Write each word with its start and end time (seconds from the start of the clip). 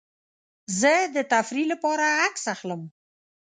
زه 0.79 0.93
د 1.15 1.17
تفریح 1.33 1.65
لپاره 1.73 2.05
عکس 2.27 2.43
اخلم. 2.55 2.81